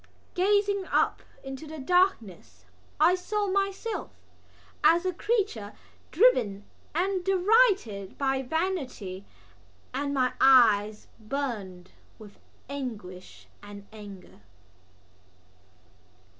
Gazing 0.33 0.85
up 0.87 1.21
into 1.43 1.67
the 1.67 1.77
darkness 1.77 2.65
I 2.99 3.13
saw 3.13 3.45
myself 3.51 4.09
as 4.83 5.05
a 5.05 5.13
creature 5.13 5.73
driven 6.09 6.65
and 6.95 7.23
derided 7.23 8.17
by 8.17 8.41
vanity; 8.41 9.25
and 9.93 10.11
my 10.11 10.33
eyes 10.41 11.05
burned 11.19 11.91
with 12.17 12.39
anguish 12.67 13.45
and 13.61 13.85
anger. 13.93 14.41